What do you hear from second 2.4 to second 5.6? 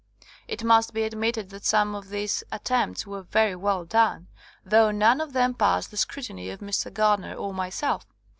at tempts were very well done, though none of them